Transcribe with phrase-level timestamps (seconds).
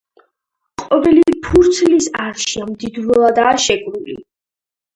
[0.83, 4.21] ყოველი ფურცლის არშია მდიდრულადაა შემკული.